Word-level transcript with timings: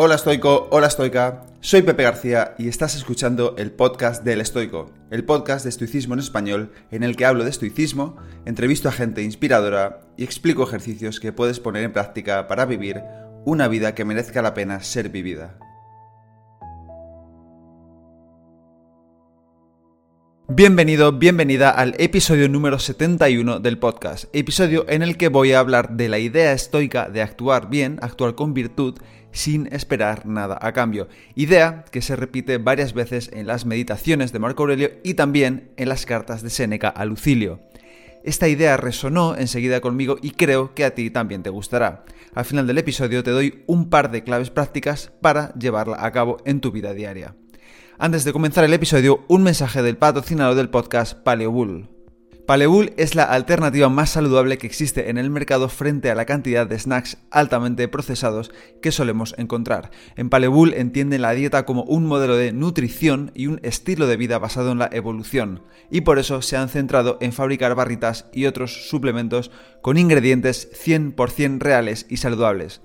Hola 0.00 0.14
estoico, 0.14 0.68
hola 0.70 0.86
estoica, 0.86 1.42
soy 1.60 1.82
Pepe 1.82 2.04
García 2.04 2.54
y 2.56 2.68
estás 2.68 2.94
escuchando 2.94 3.56
el 3.58 3.72
podcast 3.72 4.22
del 4.22 4.40
estoico, 4.40 4.92
el 5.10 5.24
podcast 5.24 5.64
de 5.64 5.70
estoicismo 5.70 6.14
en 6.14 6.20
español 6.20 6.70
en 6.92 7.02
el 7.02 7.16
que 7.16 7.24
hablo 7.24 7.42
de 7.42 7.50
estoicismo, 7.50 8.16
entrevisto 8.44 8.88
a 8.88 8.92
gente 8.92 9.24
inspiradora 9.24 10.02
y 10.16 10.22
explico 10.22 10.62
ejercicios 10.62 11.18
que 11.18 11.32
puedes 11.32 11.58
poner 11.58 11.82
en 11.82 11.92
práctica 11.92 12.46
para 12.46 12.64
vivir 12.64 13.02
una 13.44 13.66
vida 13.66 13.96
que 13.96 14.04
merezca 14.04 14.40
la 14.40 14.54
pena 14.54 14.84
ser 14.84 15.08
vivida. 15.08 15.58
Bienvenido, 20.50 21.12
bienvenida 21.12 21.70
al 21.70 21.94
episodio 21.98 22.48
número 22.48 22.78
71 22.78 23.60
del 23.60 23.78
podcast, 23.78 24.24
episodio 24.32 24.86
en 24.88 25.02
el 25.02 25.18
que 25.18 25.28
voy 25.28 25.52
a 25.52 25.60
hablar 25.60 25.96
de 25.96 26.08
la 26.08 26.18
idea 26.18 26.52
estoica 26.52 27.10
de 27.10 27.20
actuar 27.20 27.68
bien, 27.68 27.98
actuar 28.00 28.34
con 28.34 28.54
virtud, 28.54 28.98
sin 29.32 29.68
esperar 29.72 30.26
nada 30.26 30.58
a 30.60 30.72
cambio. 30.72 31.08
Idea 31.34 31.84
que 31.90 32.02
se 32.02 32.16
repite 32.16 32.58
varias 32.58 32.92
veces 32.92 33.30
en 33.32 33.46
las 33.46 33.66
meditaciones 33.66 34.32
de 34.32 34.38
Marco 34.38 34.62
Aurelio 34.62 34.90
y 35.04 35.14
también 35.14 35.70
en 35.76 35.88
las 35.88 36.06
cartas 36.06 36.42
de 36.42 36.50
Séneca 36.50 36.88
a 36.88 37.04
Lucilio. 37.04 37.60
Esta 38.24 38.48
idea 38.48 38.76
resonó 38.76 39.36
enseguida 39.36 39.80
conmigo 39.80 40.16
y 40.20 40.32
creo 40.32 40.74
que 40.74 40.84
a 40.84 40.94
ti 40.94 41.10
también 41.10 41.42
te 41.42 41.50
gustará. 41.50 42.04
Al 42.34 42.44
final 42.44 42.66
del 42.66 42.78
episodio 42.78 43.22
te 43.22 43.30
doy 43.30 43.64
un 43.66 43.90
par 43.90 44.10
de 44.10 44.22
claves 44.22 44.50
prácticas 44.50 45.12
para 45.20 45.54
llevarla 45.54 46.04
a 46.04 46.12
cabo 46.12 46.38
en 46.44 46.60
tu 46.60 46.70
vida 46.72 46.92
diaria. 46.92 47.34
Antes 47.98 48.24
de 48.24 48.32
comenzar 48.32 48.64
el 48.64 48.74
episodio, 48.74 49.24
un 49.28 49.42
mensaje 49.42 49.82
del 49.82 49.96
patrocinador 49.96 50.54
del 50.54 50.68
podcast 50.68 51.18
Paleobull. 51.18 51.97
Paleobull 52.48 52.94
es 52.96 53.14
la 53.14 53.24
alternativa 53.24 53.90
más 53.90 54.08
saludable 54.08 54.56
que 54.56 54.66
existe 54.66 55.10
en 55.10 55.18
el 55.18 55.28
mercado 55.28 55.68
frente 55.68 56.10
a 56.10 56.14
la 56.14 56.24
cantidad 56.24 56.66
de 56.66 56.78
snacks 56.78 57.18
altamente 57.30 57.88
procesados 57.88 58.50
que 58.80 58.90
solemos 58.90 59.34
encontrar. 59.36 59.90
En 60.16 60.30
Paleobull 60.30 60.72
entienden 60.72 61.20
la 61.20 61.32
dieta 61.32 61.66
como 61.66 61.82
un 61.82 62.06
modelo 62.06 62.36
de 62.36 62.52
nutrición 62.52 63.32
y 63.34 63.48
un 63.48 63.60
estilo 63.62 64.06
de 64.06 64.16
vida 64.16 64.38
basado 64.38 64.72
en 64.72 64.78
la 64.78 64.88
evolución, 64.90 65.60
y 65.90 66.00
por 66.00 66.18
eso 66.18 66.40
se 66.40 66.56
han 66.56 66.70
centrado 66.70 67.18
en 67.20 67.34
fabricar 67.34 67.74
barritas 67.74 68.24
y 68.32 68.46
otros 68.46 68.88
suplementos 68.88 69.50
con 69.82 69.98
ingredientes 69.98 70.70
100% 70.72 71.58
reales 71.58 72.06
y 72.08 72.16
saludables. 72.16 72.80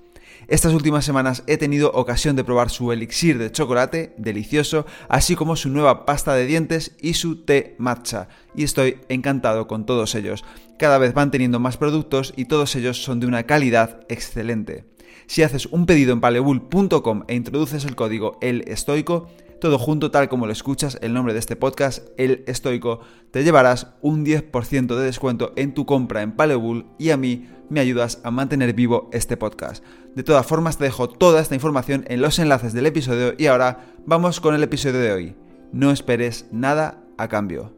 Estas 0.48 0.74
últimas 0.74 1.04
semanas 1.04 1.42
he 1.46 1.56
tenido 1.56 1.90
ocasión 1.92 2.36
de 2.36 2.44
probar 2.44 2.70
su 2.70 2.92
elixir 2.92 3.38
de 3.38 3.50
chocolate, 3.50 4.14
delicioso, 4.18 4.86
así 5.08 5.36
como 5.36 5.56
su 5.56 5.70
nueva 5.70 6.04
pasta 6.04 6.34
de 6.34 6.46
dientes 6.46 6.96
y 7.00 7.14
su 7.14 7.44
té 7.44 7.74
matcha, 7.78 8.28
y 8.54 8.64
estoy 8.64 8.98
encantado 9.08 9.66
con 9.66 9.86
todos 9.86 10.14
ellos. 10.14 10.44
Cada 10.78 10.98
vez 10.98 11.14
van 11.14 11.30
teniendo 11.30 11.60
más 11.60 11.76
productos 11.76 12.34
y 12.36 12.44
todos 12.44 12.76
ellos 12.76 13.02
son 13.02 13.20
de 13.20 13.26
una 13.26 13.44
calidad 13.44 14.00
excelente. 14.08 14.84
Si 15.26 15.42
haces 15.42 15.66
un 15.66 15.86
pedido 15.86 16.12
en 16.12 16.20
palebull.com 16.20 17.24
e 17.28 17.34
introduces 17.34 17.84
el 17.84 17.96
código 17.96 18.36
El 18.42 18.62
Estoico, 18.68 19.28
todo 19.60 19.78
junto 19.78 20.10
tal 20.10 20.28
como 20.28 20.46
lo 20.46 20.52
escuchas, 20.52 20.98
el 21.02 21.14
nombre 21.14 21.32
de 21.32 21.40
este 21.40 21.56
podcast, 21.56 22.08
El 22.16 22.44
Estoico, 22.46 23.00
te 23.30 23.44
llevarás 23.44 23.94
un 24.00 24.24
10% 24.24 24.96
de 24.96 25.04
descuento 25.04 25.52
en 25.56 25.74
tu 25.74 25.86
compra 25.86 26.22
en 26.22 26.32
Paleobull 26.32 26.86
y 26.98 27.10
a 27.10 27.16
mí 27.16 27.48
me 27.68 27.80
ayudas 27.80 28.20
a 28.24 28.30
mantener 28.30 28.74
vivo 28.74 29.08
este 29.12 29.36
podcast. 29.36 29.84
De 30.14 30.22
todas 30.22 30.46
formas, 30.46 30.78
te 30.78 30.84
dejo 30.84 31.08
toda 31.08 31.40
esta 31.40 31.54
información 31.54 32.04
en 32.08 32.20
los 32.20 32.38
enlaces 32.38 32.72
del 32.72 32.86
episodio 32.86 33.34
y 33.38 33.46
ahora 33.46 33.94
vamos 34.06 34.40
con 34.40 34.54
el 34.54 34.62
episodio 34.62 35.00
de 35.00 35.12
hoy. 35.12 35.36
No 35.72 35.90
esperes 35.90 36.46
nada 36.52 37.02
a 37.18 37.28
cambio. 37.28 37.76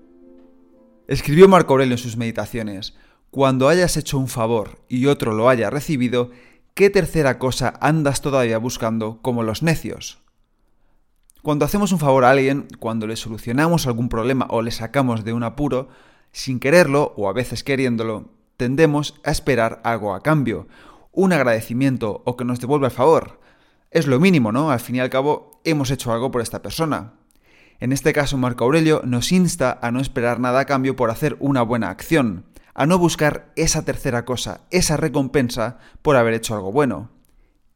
Escribió 1.09 1.49
Marco 1.49 1.75
Aurelio 1.75 1.95
en 1.95 1.99
sus 1.99 2.17
meditaciones, 2.17 2.97
cuando 3.31 3.69
hayas 3.69 3.97
hecho 3.97 4.19
un 4.19 4.29
favor 4.29 4.81
y 4.89 5.07
otro 5.07 5.33
lo 5.33 5.49
haya 5.49 5.71
recibido, 5.71 6.31
¿qué 6.75 6.91
tercera 6.91 7.39
cosa 7.39 7.75
andas 7.81 8.23
todavía 8.23 8.59
buscando 8.59 9.21
como 9.23 9.43
los 9.43 9.63
necios? 9.63 10.26
Cuando 11.47 11.65
hacemos 11.65 11.93
un 11.93 12.01
favor 12.01 12.25
a 12.25 12.31
alguien, 12.31 12.67
cuando 12.81 13.07
le 13.07 13.15
solucionamos 13.15 13.87
algún 13.87 14.09
problema 14.09 14.49
o 14.51 14.63
le 14.63 14.73
sacamos 14.73 15.23
de 15.23 15.33
un 15.33 15.45
apuro, 15.45 15.89
sin 16.33 16.59
quererlo 16.59 17.15
o 17.17 17.29
a 17.29 17.33
veces 17.33 17.63
queriéndolo, 17.63 18.33
tendemos 18.57 19.15
a 19.23 19.31
esperar 19.31 19.81
algo 19.85 20.13
a 20.13 20.25
cambio, 20.25 20.67
un 21.13 21.33
agradecimiento 21.33 22.21
o 22.25 22.37
que 22.37 22.45
nos 22.45 22.59
devuelva 22.59 22.89
el 22.89 22.93
favor. 22.93 23.39
Es 23.93 24.09
lo 24.09 24.19
mínimo, 24.19 24.51
¿no? 24.51 24.73
Al 24.73 24.81
fin 24.81 24.97
y 24.97 24.99
al 24.99 25.09
cabo, 25.09 25.61
hemos 25.63 25.93
hecho 25.93 26.13
algo 26.13 26.33
por 26.33 26.43
esta 26.43 26.63
persona. 26.63 27.13
En 27.79 27.93
este 27.93 28.13
caso, 28.13 28.37
Marco 28.37 28.65
Aurelio 28.65 29.03
nos 29.05 29.31
insta 29.31 29.79
a 29.81 29.93
no 29.93 30.01
esperar 30.01 30.41
nada 30.41 30.59
a 30.59 30.65
cambio 30.65 30.97
por 30.97 31.11
hacer 31.11 31.37
una 31.39 31.63
buena 31.63 31.91
acción, 31.91 32.47
a 32.75 32.87
no 32.87 32.99
buscar 32.99 33.53
esa 33.55 33.85
tercera 33.85 34.25
cosa, 34.25 34.63
esa 34.73 34.97
recompensa 34.97 35.79
por 36.03 36.17
haber 36.17 36.35
hecho 36.35 36.57
algo 36.57 36.73
bueno. 36.73 37.13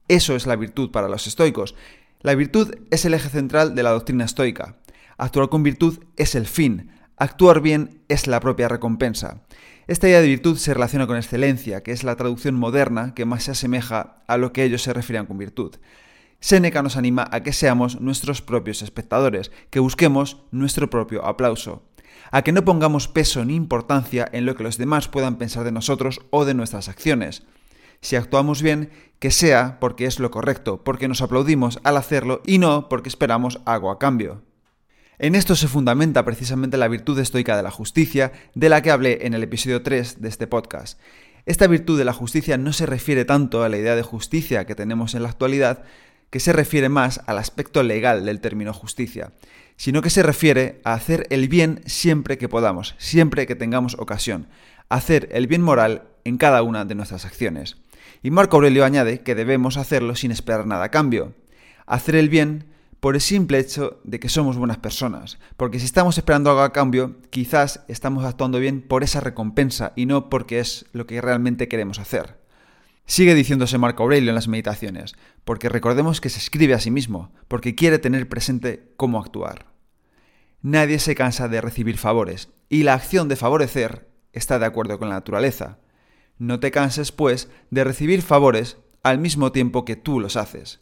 Eso 0.09 0.34
es 0.34 0.48
la 0.48 0.56
virtud 0.56 0.91
para 0.91 1.09
los 1.09 1.28
estoicos. 1.28 1.76
La 2.22 2.34
virtud 2.34 2.75
es 2.91 3.06
el 3.06 3.14
eje 3.14 3.31
central 3.31 3.75
de 3.75 3.82
la 3.82 3.92
doctrina 3.92 4.26
estoica. 4.26 4.76
Actuar 5.16 5.48
con 5.48 5.62
virtud 5.62 6.00
es 6.19 6.34
el 6.34 6.47
fin, 6.47 6.91
actuar 7.16 7.62
bien 7.62 8.03
es 8.08 8.26
la 8.26 8.41
propia 8.41 8.69
recompensa. 8.69 9.42
Esta 9.86 10.06
idea 10.06 10.20
de 10.20 10.26
virtud 10.26 10.59
se 10.59 10.75
relaciona 10.75 11.06
con 11.06 11.16
excelencia, 11.16 11.82
que 11.82 11.92
es 11.92 12.04
la 12.04 12.16
traducción 12.16 12.56
moderna 12.56 13.14
que 13.14 13.25
más 13.25 13.44
se 13.44 13.53
asemeja 13.53 14.22
a 14.26 14.36
lo 14.36 14.53
que 14.53 14.64
ellos 14.64 14.82
se 14.82 14.92
refieren 14.92 15.25
con 15.25 15.38
virtud. 15.38 15.76
Séneca 16.41 16.82
nos 16.82 16.98
anima 16.98 17.26
a 17.32 17.41
que 17.42 17.54
seamos 17.54 18.03
nuestros 18.03 18.42
propios 18.42 18.82
espectadores, 18.82 19.50
que 19.70 19.80
busquemos 19.80 20.42
nuestro 20.50 20.91
propio 20.91 21.25
aplauso, 21.25 21.88
a 22.32 22.42
que 22.42 22.53
no 22.53 22.66
pongamos 22.66 23.09
peso 23.09 23.47
ni 23.47 23.54
importancia 23.54 24.28
en 24.30 24.44
lo 24.44 24.56
que 24.56 24.62
los 24.62 24.76
demás 24.76 25.09
puedan 25.09 25.36
pensar 25.36 25.64
de 25.64 25.72
nosotros 25.72 26.20
o 26.28 26.44
de 26.44 26.53
nuestras 26.53 26.91
acciones. 26.91 27.44
Si 28.00 28.16
actuamos 28.16 28.62
bien, 28.62 28.90
que 29.18 29.30
sea 29.30 29.78
porque 29.80 30.06
es 30.06 30.18
lo 30.18 30.30
correcto, 30.30 30.82
porque 30.82 31.08
nos 31.08 31.20
aplaudimos 31.20 31.78
al 31.84 31.96
hacerlo 31.96 32.40
y 32.46 32.58
no 32.58 32.88
porque 32.88 33.10
esperamos 33.10 33.60
algo 33.66 33.90
a 33.90 33.98
cambio. 33.98 34.42
En 35.18 35.34
esto 35.34 35.54
se 35.54 35.68
fundamenta 35.68 36.24
precisamente 36.24 36.78
la 36.78 36.88
virtud 36.88 37.18
estoica 37.18 37.54
de 37.54 37.62
la 37.62 37.70
justicia, 37.70 38.32
de 38.54 38.70
la 38.70 38.80
que 38.80 38.90
hablé 38.90 39.26
en 39.26 39.34
el 39.34 39.42
episodio 39.42 39.82
3 39.82 40.22
de 40.22 40.28
este 40.28 40.46
podcast. 40.46 40.98
Esta 41.44 41.66
virtud 41.66 41.98
de 41.98 42.06
la 42.06 42.14
justicia 42.14 42.56
no 42.56 42.72
se 42.72 42.86
refiere 42.86 43.26
tanto 43.26 43.62
a 43.62 43.68
la 43.68 43.76
idea 43.76 43.96
de 43.96 44.02
justicia 44.02 44.64
que 44.64 44.74
tenemos 44.74 45.14
en 45.14 45.22
la 45.22 45.28
actualidad, 45.28 45.84
que 46.30 46.40
se 46.40 46.54
refiere 46.54 46.88
más 46.88 47.20
al 47.26 47.36
aspecto 47.36 47.82
legal 47.82 48.24
del 48.24 48.40
término 48.40 48.72
justicia, 48.72 49.32
sino 49.76 50.00
que 50.00 50.08
se 50.08 50.22
refiere 50.22 50.80
a 50.84 50.94
hacer 50.94 51.26
el 51.28 51.48
bien 51.48 51.82
siempre 51.84 52.38
que 52.38 52.48
podamos, 52.48 52.94
siempre 52.96 53.46
que 53.46 53.56
tengamos 53.56 53.96
ocasión, 53.98 54.48
hacer 54.88 55.28
el 55.32 55.46
bien 55.46 55.60
moral 55.60 56.04
en 56.24 56.38
cada 56.38 56.62
una 56.62 56.86
de 56.86 56.94
nuestras 56.94 57.26
acciones. 57.26 57.76
Y 58.22 58.31
Marco 58.31 58.56
Aurelio 58.56 58.84
añade 58.84 59.21
que 59.21 59.34
debemos 59.34 59.76
hacerlo 59.76 60.15
sin 60.15 60.31
esperar 60.31 60.66
nada 60.66 60.84
a 60.84 60.91
cambio. 60.91 61.34
Hacer 61.87 62.16
el 62.16 62.28
bien 62.28 62.66
por 63.00 63.15
el 63.15 63.21
simple 63.21 63.59
hecho 63.59 64.00
de 64.04 64.21
que 64.21 64.28
somos 64.28 64.59
buenas 64.59 64.78
personas. 64.78 65.38
Porque 65.56 65.78
si 65.78 65.87
estamos 65.87 66.19
esperando 66.19 66.50
algo 66.50 66.62
a 66.62 66.72
cambio, 66.72 67.16
quizás 67.31 67.84
estamos 67.88 68.25
actuando 68.25 68.59
bien 68.59 68.82
por 68.82 69.03
esa 69.03 69.21
recompensa 69.21 69.93
y 69.97 70.06
no 70.06 70.28
porque 70.28 70.60
es 70.60 70.87
lo 70.93 71.06
que 71.06 71.21
realmente 71.21 71.69
queremos 71.69 71.98
hacer. 71.98 72.38
Sigue 73.06 73.34
diciéndose 73.34 73.78
Marco 73.78 74.04
Aurelio 74.04 74.28
en 74.28 74.37
las 74.37 74.47
meditaciones, 74.47 75.16
porque 75.44 75.69
recordemos 75.69 76.21
que 76.21 76.28
se 76.28 76.38
escribe 76.38 76.75
a 76.75 76.78
sí 76.78 76.92
mismo, 76.92 77.32
porque 77.48 77.75
quiere 77.75 77.98
tener 77.98 78.28
presente 78.28 78.92
cómo 78.97 79.19
actuar. 79.19 79.66
Nadie 80.62 81.00
se 81.00 81.16
cansa 81.16 81.48
de 81.48 81.60
recibir 81.60 81.98
favores, 81.98 82.50
y 82.69 82.84
la 82.84 82.94
acción 82.94 83.27
de 83.27 83.34
favorecer 83.34 84.09
está 84.32 84.60
de 84.60 84.66
acuerdo 84.66 85.00
con 85.00 85.09
la 85.09 85.16
naturaleza. 85.16 85.78
No 86.40 86.58
te 86.58 86.70
canses, 86.70 87.12
pues, 87.12 87.50
de 87.70 87.84
recibir 87.84 88.22
favores 88.22 88.78
al 89.02 89.18
mismo 89.18 89.52
tiempo 89.52 89.84
que 89.84 89.94
tú 89.94 90.20
los 90.20 90.36
haces. 90.36 90.80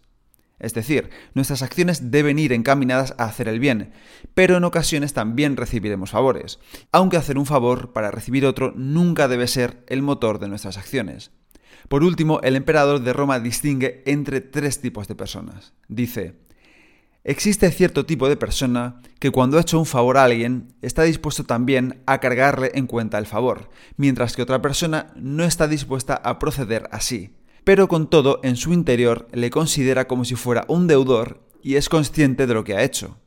Es 0.61 0.73
decir, 0.73 1.11
nuestras 1.35 1.63
acciones 1.63 2.13
deben 2.13 2.39
ir 2.39 2.53
encaminadas 2.53 3.17
a 3.19 3.25
hacer 3.25 3.49
el 3.49 3.59
bien, 3.59 3.91
pero 4.35 4.57
en 4.57 4.63
ocasiones 4.63 5.15
también 5.15 5.57
recibiremos 5.57 6.11
favores, 6.11 6.61
aunque 6.93 7.17
hacer 7.17 7.39
un 7.39 7.47
favor 7.47 7.93
para 7.93 8.13
recibir 8.13 8.47
otro 8.47 8.73
nunca 8.77 9.27
debe 9.27 9.49
ser 9.49 9.83
el 9.89 10.01
motor 10.01 10.39
de 10.39 10.47
nuestras 10.47 10.79
acciones. 10.79 11.33
Por 11.89 12.05
último, 12.05 12.39
el 12.43 12.55
emperador 12.55 13.01
de 13.01 13.13
Roma 13.13 13.41
distingue 13.41 14.05
entre 14.07 14.41
tres 14.41 14.81
tipos 14.81 15.09
de 15.09 15.17
personas. 15.17 15.75
Dice, 15.89 16.37
existe 17.31 17.71
cierto 17.71 18.05
tipo 18.05 18.29
de 18.29 18.37
persona 18.37 19.01
que 19.19 19.31
cuando 19.31 19.59
ha 19.59 19.61
hecho 19.61 19.79
un 19.79 19.87
favor 19.87 20.19
a 20.19 20.25
alguien 20.25 20.75
está 20.83 21.03
dispuesto 21.03 21.45
también 21.45 22.03
a 22.07 22.19
cargarle 22.19 22.73
en 22.75 22.87
cuenta 22.87 23.19
el 23.19 23.27
favor, 23.27 23.71
mientras 23.97 24.35
que 24.35 24.43
otra 24.43 24.61
persona 24.61 25.13
no 25.17 25.45
está 25.45 25.69
dispuesta 25.69 26.15
a 26.15 26.39
proceder 26.39 26.89
así 26.93 27.39
pero 27.69 27.87
con 27.87 28.09
todo 28.09 28.41
en 28.45 28.57
su 28.57 28.73
interior 28.73 29.29
le 29.31 29.51
considera 29.51 30.09
como 30.09 30.25
si 30.25 30.37
fuera 30.37 30.65
un 30.69 30.87
deudor 30.87 31.47
y 31.63 31.75
es 31.75 31.91
consciente 31.91 32.47
de 32.47 32.55
lo 32.55 32.65
que 32.65 32.75
ha 32.75 32.83
hecho. 32.83 33.19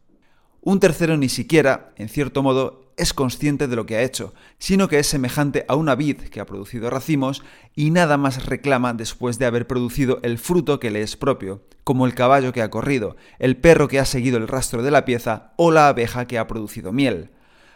Un 0.62 0.80
tercero 0.80 1.16
ni 1.16 1.30
siquiera, 1.30 1.94
en 1.96 2.10
cierto 2.10 2.42
modo, 2.42 2.81
es 2.98 3.14
consciente 3.14 3.68
de 3.68 3.76
lo 3.76 3.86
que 3.86 3.96
ha 3.96 4.04
hecho, 4.04 4.34
sino 4.58 4.88
que 4.88 5.00
es 5.00 5.08
semejante 5.08 5.66
a 5.68 5.76
una 5.76 5.96
vid 5.96 6.18
que 6.18 6.40
ha 6.40 6.46
producido 6.46 6.90
racimos 6.90 7.44
y 7.76 7.92
nada 7.92 8.18
más 8.18 8.46
reclama 8.46 8.94
después 8.94 9.40
de 9.40 9.46
haber 9.46 9.68
producido 9.68 10.20
el 10.24 10.38
fruto 10.38 10.80
que 10.80 10.92
le 10.92 11.02
es 11.02 11.16
propio, 11.18 11.64
como 11.84 12.06
el 12.06 12.16
caballo 12.16 12.54
que 12.54 12.62
ha 12.62 12.70
corrido, 12.70 13.16
el 13.40 13.58
perro 13.58 13.88
que 13.88 14.00
ha 14.00 14.06
seguido 14.06 14.38
el 14.38 14.48
rastro 14.48 14.84
de 14.84 14.92
la 14.92 15.06
pieza 15.06 15.54
o 15.58 15.72
la 15.72 15.88
abeja 15.88 16.26
que 16.26 16.38
ha 16.38 16.48
producido 16.48 16.92
miel. 16.92 17.32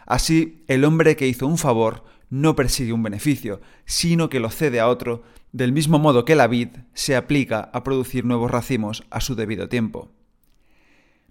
Así, 0.06 0.64
el 0.68 0.84
hombre 0.84 1.16
que 1.16 1.26
hizo 1.26 1.46
un 1.46 1.58
favor 1.58 2.04
no 2.30 2.56
persigue 2.56 2.92
un 2.92 3.02
beneficio, 3.02 3.60
sino 3.84 4.28
que 4.28 4.40
lo 4.40 4.50
cede 4.50 4.80
a 4.80 4.88
otro 4.88 5.22
del 5.52 5.72
mismo 5.72 5.98
modo 5.98 6.24
que 6.24 6.34
la 6.34 6.48
vid 6.48 6.68
se 6.92 7.16
aplica 7.16 7.70
a 7.72 7.82
producir 7.82 8.24
nuevos 8.24 8.50
racimos 8.50 9.04
a 9.10 9.20
su 9.20 9.34
debido 9.34 9.68
tiempo. 9.68 10.10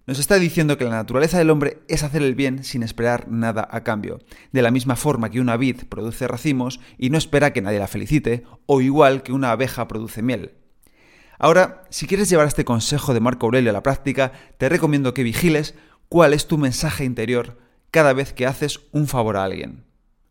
Nos 0.07 0.19
está 0.19 0.37
diciendo 0.37 0.77
que 0.77 0.83
la 0.83 0.91
naturaleza 0.91 1.39
del 1.39 1.49
hombre 1.49 1.79
es 1.87 2.03
hacer 2.03 2.21
el 2.21 2.35
bien 2.35 2.63
sin 2.63 2.83
esperar 2.83 3.27
nada 3.27 3.67
a 3.71 3.83
cambio, 3.83 4.19
de 4.51 4.61
la 4.61 4.69
misma 4.69 4.95
forma 4.95 5.31
que 5.31 5.39
una 5.39 5.57
vid 5.57 5.85
produce 5.89 6.27
racimos 6.27 6.79
y 6.99 7.09
no 7.09 7.17
espera 7.17 7.53
que 7.53 7.63
nadie 7.63 7.79
la 7.79 7.87
felicite, 7.87 8.43
o 8.67 8.81
igual 8.81 9.23
que 9.23 9.33
una 9.33 9.51
abeja 9.51 9.87
produce 9.87 10.21
miel. 10.21 10.53
Ahora, 11.39 11.83
si 11.89 12.05
quieres 12.05 12.29
llevar 12.29 12.47
este 12.47 12.65
consejo 12.65 13.15
de 13.15 13.19
Marco 13.19 13.47
Aurelio 13.47 13.71
a 13.71 13.73
la 13.73 13.83
práctica, 13.83 14.31
te 14.59 14.69
recomiendo 14.69 15.15
que 15.15 15.23
vigiles 15.23 15.73
cuál 16.07 16.33
es 16.33 16.47
tu 16.47 16.59
mensaje 16.59 17.03
interior 17.03 17.57
cada 17.89 18.13
vez 18.13 18.31
que 18.31 18.45
haces 18.45 18.81
un 18.91 19.07
favor 19.07 19.37
a 19.37 19.43
alguien. 19.43 19.85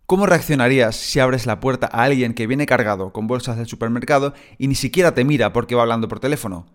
¿Cómo 0.07 0.27
reaccionarías 0.27 0.95
si 0.95 1.19
abres 1.19 1.47
la 1.47 1.59
puerta 1.59 1.89
a 1.91 2.05
alguien 2.05 2.35
que 2.35 2.47
viene 2.47 2.67
cargado 2.67 3.13
con 3.13 3.27
bolsas 3.27 3.57
del 3.57 3.67
supermercado 3.67 4.35
y 4.57 4.69
ni 4.69 4.77
siquiera 4.77 5.15
te 5.15 5.25
mira 5.25 5.53
porque 5.53 5.75
va 5.75 5.83
hablando 5.83 6.07
por 6.07 6.21
teléfono? 6.21 6.67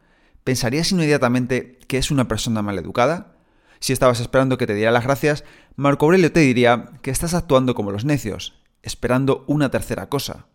¿Pensarías 0.44 0.92
inmediatamente 0.92 1.80
que 1.88 1.98
es 1.98 2.12
una 2.12 2.28
persona 2.28 2.62
maleducada? 2.62 3.36
Si 3.80 3.94
estabas 3.94 4.20
esperando 4.20 4.58
que 4.58 4.68
te 4.68 4.74
diera 4.74 4.92
las 4.92 5.04
gracias, 5.04 5.44
Marco 5.76 6.06
Aurelio 6.06 6.32
te 6.32 6.42
diría 6.42 6.92
que 7.02 7.12
estás 7.12 7.34
actuando 7.34 7.76
como 7.76 7.92
los 7.92 8.06
necios, 8.06 8.62
esperando 8.84 9.46
una 9.48 9.72
tercera 9.72 10.10
cosa. 10.10 10.48